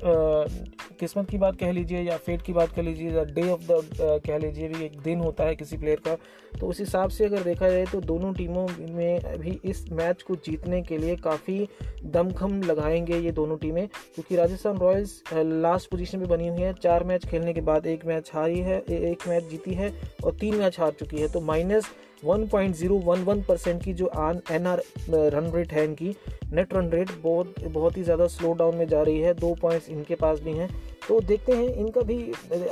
किस्मत 0.99 1.29
की 1.29 1.37
बात 1.37 1.55
कह 1.59 1.71
लीजिए 1.71 2.01
या 2.01 2.17
फेट 2.17 2.41
की 2.41 2.53
बात 2.53 2.71
कह 2.75 2.81
लीजिए 2.81 3.11
या 3.11 3.23
डे 3.25 3.49
ऑफ़ 3.49 3.61
द 3.61 4.21
कह 4.25 4.37
लीजिए 4.37 4.67
भी 4.67 4.83
एक 4.85 4.99
दिन 5.01 5.19
होता 5.19 5.43
है 5.43 5.55
किसी 5.55 5.77
प्लेयर 5.77 5.99
का 6.07 6.15
तो 6.59 6.67
उस 6.67 6.79
हिसाब 6.79 7.09
से 7.09 7.25
अगर 7.25 7.43
देखा 7.43 7.69
जाए 7.69 7.85
तो 7.91 8.01
दोनों 8.01 8.33
टीमों 8.33 8.67
में 8.89 9.19
अभी 9.19 9.59
इस 9.65 9.85
मैच 9.91 10.21
को 10.21 10.35
जीतने 10.45 10.81
के 10.81 10.97
लिए 10.97 11.15
काफ़ी 11.17 11.67
दमखम 12.05 12.61
लगाएँगे 12.61 13.17
ये 13.17 13.31
दोनों 13.31 13.57
टीमें, 13.57 13.87
क्योंकि 13.87 14.35
राजस्थान 14.35 14.77
रॉयल्स 14.77 15.21
लास्ट 15.33 15.89
पोजीशन 15.91 16.19
पे 16.19 16.25
बनी 16.27 16.47
हुई 16.47 16.61
है। 16.61 16.73
चार 16.73 17.03
मैच 17.03 17.25
खेलने 17.25 17.53
के 17.53 17.61
बाद 17.61 17.85
एक 17.87 18.05
मैच 18.05 18.31
हारी 18.33 18.59
है 18.59 18.79
एक 18.81 19.27
मैच 19.27 19.43
जीती 19.43 19.73
है। 19.73 19.89
और 20.23 20.37
तीन 20.39 20.55
मैच 20.55 20.79
हार 20.79 20.91
चुकी 20.91 21.17
है 21.17 21.27
तो 21.27 21.41
माइनस 21.41 21.85
1.011 22.25 23.43
परसेंट 23.45 23.83
की 23.83 23.93
जो 23.93 24.05
आन 24.05 24.41
एन 24.51 24.67
आर 24.67 24.81
रन 25.09 25.51
रेट 25.55 25.71
है 25.73 25.83
इनकी 25.85 26.15
नेट 26.53 26.73
रन 26.73 26.89
रेट 26.89 27.11
बहुत 27.23 27.63
बहुत 27.63 27.97
ही 27.97 28.03
ज़्यादा 28.03 28.27
स्लो 28.27 28.53
डाउन 28.53 28.75
में 28.75 28.87
जा 28.87 29.01
रही 29.01 29.19
है, 29.19 29.33
दो 29.33 29.53
पॉइंट्स 29.61 29.89
इनके 29.89 30.15
पास 30.15 30.39
भी 30.39 30.51
हैं। 30.51 30.69
तो 31.11 31.19
देखते 31.19 31.51
हैं, 31.51 31.73
इनका 31.75 32.01
भी, 32.01 32.17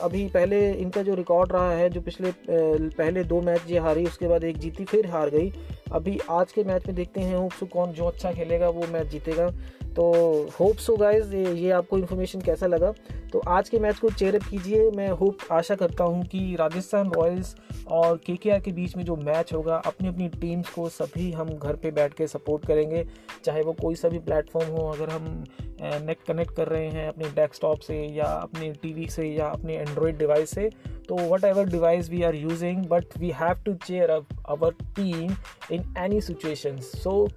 अभी 0.01 0.25
पहले 0.27 0.60
इनका 0.74 1.01
जो 1.01 1.15
रिकॉर्ड 1.15 1.51
रहा 1.51 1.72
है, 1.72 1.89
जो 1.89 2.01
पिछले 2.01 2.31
पहले 2.50 3.24
दो 3.24 3.41
मैच 3.41 3.62
ये 3.69 3.79
हारी, 3.79 4.05
उसके 4.05 4.27
बाद 4.27 4.43
एक 4.43 4.58
जीती, 4.58 4.86
फिर 4.86 5.08
हार 5.08 5.29
गई। 5.29 5.51
अभी 5.91 6.17
आज 6.29 6.51
के 6.51 6.63
मैच 6.63 6.86
में 6.88 6.96
देखते 6.96 7.22
हैं 7.22 7.36
होप्सो 7.36 7.65
कौन 7.65 7.91
जो 7.91 8.05
अच्छा 8.05 8.31
खेलेगा, 8.31 8.69
वो 8.69 8.88
मैच 8.88 9.08
जीतेगा। 9.08 9.50
तो 9.96 10.12
होप्स 10.60 10.89
हो 10.89 10.96
गाइज़ 10.98 11.36
ये 11.36 11.72
आपको 11.72 11.98
इन्फॉर्मेशन 11.98 12.41
कैसा 12.41 12.67
लगा? 12.67 12.93
तो 13.34 13.39
आज 13.48 13.69
के 13.69 13.79
मैच 13.79 14.00
को 14.00 14.10
चेयरअप 14.10 14.43
कीजिए। 14.43 14.89
मैं 14.91 15.10
होप 15.10 15.38
आशा 15.51 15.75
करता 15.75 16.03
हूँ 16.03 16.24
कि 16.25 16.55
राजस्थान 16.60 17.12
रॉयल्स 17.12 17.55
और 17.88 18.17
के 18.27 18.60
के 18.60 18.72
बीच 18.72 18.96
में 18.98 19.03
जो 19.05 19.15
मैच 19.15 19.53
होगा 19.53 19.75
अपनी 19.86 20.08
अपनी 20.08 20.27
टीम्स 20.31 20.69
को 20.69 20.88
सभी 20.89 21.31
हम 21.31 21.50
घर 21.50 21.75
पे 21.75 21.91
बैठ 21.91 22.13
के 22.13 22.27
सपोर्ट 22.27 22.65
करेंगे। 22.65 23.05
चाहे 23.46 23.62
वो 23.62 23.74
कोई 23.74 23.96
सा 23.96 24.10
भी 24.10 24.19
प्लेटफॉर्म 24.19 24.69
हो, 24.69 24.88
अगर 24.88 25.10
हम 25.10 25.43
नेट 25.81 26.17
कनेक्ट 26.27 26.55
कर 26.55 26.67
रहे 26.67 26.88
हैं 26.88 27.08
अपने 27.08 27.29
डेस्कटॉप 27.31 27.79
से 27.79 27.96
या 28.15 28.28
अपने 28.31 28.71
टीवी 28.71 29.07
से 29.07 29.27
या 29.27 29.48
अपने 29.48 29.75
एंड्रॉयड 29.75 30.17
डिवाइस 30.17 30.50
से 30.50 30.69
तो 31.09 31.15
what 31.33 31.43
ever 31.43 31.69
device 31.69 32.09
we 32.09 32.21
are 32.24 32.36
using 32.36 32.86
but 32.86 33.17
we 33.17 33.31
have 33.31 33.62
to 33.65 33.74
cheer 33.74 34.09
up 34.09 34.27
our 34.50 34.71
team 34.95 35.31
in 35.71 35.93
any 35.98 36.21
situation 36.21 36.77
so 36.77 37.27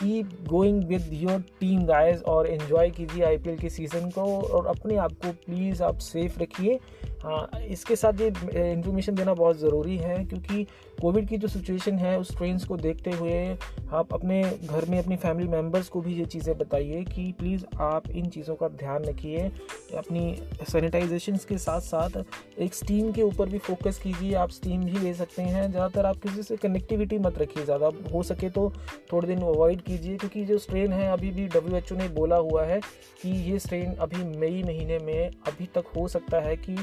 keep 0.00 0.28
going 0.48 0.84
with 0.84 1.08
your 1.12 1.40
team 1.60 1.84
guys 1.86 2.22
और 2.22 2.46
इन्जॉय 2.46 2.90
कीजिए 2.90 3.24
आई 3.24 3.38
पी 3.38 3.50
एल 3.50 3.56
के 3.58 3.70
season 3.70 4.10
को 4.10 4.24
और 4.40 4.66
अपने 4.66 4.96
आप 4.96 5.12
को 5.12 5.32
प्लीज़ 5.46 5.82
आप 5.82 5.98
सेफ़ 5.98 6.40
रखिए। 6.40 6.78
हाँ 7.22 7.60
इसके 7.62 7.96
साथ 7.96 8.20
ये 8.20 8.26
इन्फॉर्मेशन 8.72 9.14
देना 9.14 9.32
बहुत 9.34 9.56
ज़रूरी 9.58 9.96
है, 9.98 10.24
क्योंकि 10.24 10.66
कोविड 11.00 11.28
की 11.28 11.36
जो 11.38 11.48
सिचुएशन 11.48 11.98
है, 11.98 12.18
उस 12.18 12.36
ट्रेंड्स 12.36 12.64
को 12.64 12.76
देखते 12.76 13.10
हुए 13.10 13.56
आप 13.92 14.12
अपने 14.14 14.42
घर 14.42 14.84
में, 14.84 14.98
अपनी 14.98 15.16
फैमिली 15.16 15.48
मेंबर्स 15.48 15.88
को 15.88 16.00
भी 16.00 16.14
ये 16.14 16.24
चीज़ें 16.24 16.56
बताइए 16.58 17.02
कि 17.04 17.32
प्लीज़ 17.38 17.64
आप 17.80 18.10
इन 18.10 18.28
चीज़ों 18.28 18.54
का 18.54 18.68
ध्यान 18.70 19.04
रखिए, 19.04 19.40
अपनी 19.98 20.36
सैनिटाइजेशन 20.70 21.36
के 21.48 21.58
साथ 21.58 21.80
साथ 21.80 22.22
एक 22.60 22.74
स्टीम 22.74 23.12
के 23.12 23.22
ऊपर 23.22 23.48
भी 23.48 23.58
फोकस 23.58 23.98
कीजिए, 24.02 24.34
आप 24.34 24.50
स्टीम 24.50 24.84
भी 24.84 24.98
ले 24.98 25.14
सकते 25.14 25.42
हैं, 25.42 25.70
ज़्यादातर 25.70 26.06
आप 26.06 26.20
किसी 26.22 26.42
से 26.42 26.56
कनेक्टिविटी 26.56 27.18
मत 27.18 27.38
रखिए 27.38 27.64
ज़्यादा, 27.64 27.90
हो 28.12 28.22
सके 28.22 28.50
तो 28.50 28.72
थोड़े 29.12 29.26
दिन 29.28 29.42
अवॉइड 29.44 29.82
कीजिए, 29.82 30.16
क्योंकि 30.16 30.44
जो 30.44 30.58
स्ट्रेन 30.58 30.92
है, 30.92 31.10
अभी 31.12 31.30
भी 31.30 31.46
डब्ल्यूएचओ 31.48 31.96
ने 31.96 32.08
बोला 32.10 32.36
हुआ 32.38 32.64
है 32.64 32.80
कि 33.22 33.30
ये 33.50 33.58
स्ट्रेन 33.58 33.94
अभी 33.96 34.24
मई 34.38 34.62
महीने 34.62 34.98
में 34.98 35.30
अभी 35.48 35.68
तक 35.74 35.92
हो 35.96 36.08
सकता 36.08 36.40
है 36.40 36.56
कि 36.58 36.76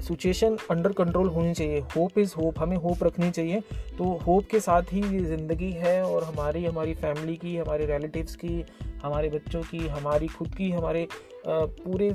सिचुएशन 0.00 0.56
अंडर 0.70 0.92
कंट्रोल 0.92 1.28
होनी 1.28 1.54
चाहिए। 1.54 1.80
होप 1.96 2.18
इज़ 2.18 2.34
होप 2.36 2.58
हमें 2.58 2.76
होप 2.76 3.02
रखनी 3.04 3.30
चाहिए। 3.30 3.60
तो 3.98 4.12
होप 4.26 4.46
के 4.50 4.60
साथ 4.60 4.92
ही 4.92 5.02
ये 5.02 5.24
ज़िंदगी 5.26 5.70
है 5.72 6.02
और 6.04 6.24
हमारी 6.24 6.64
हमारी 6.64 6.94
फैमिली 6.94 7.36
की, 7.36 7.56
हमारे 7.56 7.86
रिलेटिव्स 7.86 8.36
की, 8.36 8.64
हमारे 9.02 9.28
बच्चों 9.28 9.62
की, 9.62 9.86
हमारी 9.88 10.26
खुद 10.28 10.54
की, 10.54 10.70
हमारे 10.70 11.06
पूरे 11.46 12.10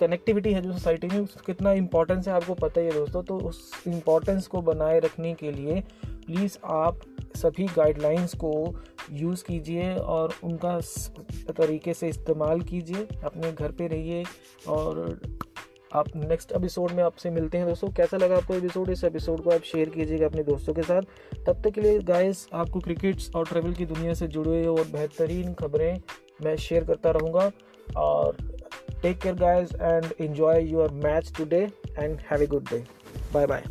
कनेक्टिविटी 0.00 0.52
है 0.52 0.60
जो 0.62 0.72
सोसाइटी 0.72 1.06
में 1.08 1.24
कितना 1.46 1.72
इम्पोर्टेंस 1.72 2.26
है 2.28 2.34
आपको 2.34 2.54
पता 2.54 2.80
ही 2.80 2.86
है 2.86 2.92
दोस्तों। 2.92 3.22
तो 3.22 3.38
उस 3.40 3.70
इम्पोर्टेंस 3.86 4.46
को 4.46 4.60
बनाए 4.62 4.98
रखने 5.00 5.32
के 5.34 5.52
लिए 5.52 5.80
प्लीज़ 6.06 6.58
आप 6.64 7.00
सभी 7.36 7.66
गाइडलाइंस 7.66 8.34
को 8.34 8.52
यूज़ 9.12 9.44
कीजिए 9.44 9.94
और 9.94 10.34
उनका 10.44 10.78
तरीके 11.52 11.94
से 11.94 12.08
इस्तेमाल 12.08 12.60
कीजिए। 12.60 13.06
अपने 13.24 13.52
घर 13.52 13.72
पे 13.72 13.86
रहिए 13.86 14.24
और 14.68 15.20
आप 15.96 16.06
नेक्स्ट 16.16 16.50
एपिसोड 16.52 16.92
में 16.92 17.02
आपसे 17.02 17.30
मिलते 17.30 17.58
हैं 17.58 17.66
दोस्तों। 17.66 17.88
कैसा 17.88 18.16
लगा 18.16 18.36
आपको 18.36 18.54
एपिसोड 18.54 18.88
इस 18.90 19.04
एपिसोड 19.04 19.42
को 19.42 19.50
आप 19.50 19.62
शेयर 19.64 19.88
कीजिएगा 19.88 20.26
अपने 20.26 20.42
दोस्तों 20.42 20.74
के 20.74 20.82
साथ। 20.82 21.02
तब 21.46 21.62
तक 21.64 21.70
के 21.70 21.80
लिए 21.80 21.98
गाइस 21.98 22.46
आपको 22.54 22.80
क्रिकेट्स 22.80 23.30
और 23.36 23.46
ट्रेवल 23.46 23.72
की 23.72 23.86
दुनिया 23.86 24.14
से 24.14 24.26
जुड़े 24.26 24.50
हुए 24.50 24.66
और 24.66 24.88
बेहतरीन 24.88 25.54
खबरें 25.54 26.00
मैं 26.44 26.56
शेयर 26.56 26.84
करता 26.84 27.10
रहूँगा। 27.10 27.50
और 27.96 28.36
take 29.02 29.18
care 29.20 29.34
guys 29.34 29.74
and 29.74 30.12
enjoy 30.20 30.62
your 30.64 30.90
match 31.04 31.32
today 31.38 31.66
and 31.98 32.20
have 32.30 32.42
a 32.42 32.46
good 32.46 32.68
day 32.70 32.84
bye 33.34 33.46
bye 33.46 33.62